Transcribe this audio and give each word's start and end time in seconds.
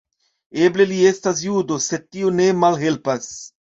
Eble 0.67 0.87
li 0.91 0.97
estas 1.09 1.43
judo, 1.49 1.79
sed 1.89 2.07
tio 2.17 2.33
ne 2.39 2.49
malhelpas. 2.63 3.29